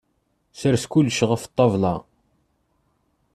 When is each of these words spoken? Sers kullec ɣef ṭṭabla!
Sers 0.59 0.83
kullec 0.91 1.19
ɣef 1.29 1.43
ṭṭabla! 1.51 1.95